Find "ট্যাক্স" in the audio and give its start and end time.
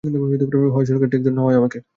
1.11-1.25